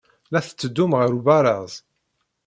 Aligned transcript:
La 0.31 0.39
tetteddum 0.45 0.91
ɣer 0.99 1.09
ubaraz. 1.17 1.73